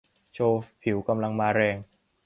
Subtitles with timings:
[0.33, 1.77] โชว์ผิวกำลังมาแรง